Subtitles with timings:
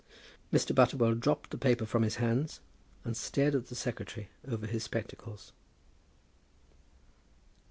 [0.51, 0.73] Mr.
[0.73, 2.59] Butterwell dropped the paper from his hands,
[3.03, 5.53] and stared at the secretary over his spectacles.